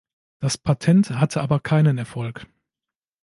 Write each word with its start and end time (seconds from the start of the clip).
Das 0.39 0.57
Patent 0.57 1.11
hatte 1.11 1.41
aber 1.43 1.59
keinen 1.59 1.99
Erfolg. 1.99 2.47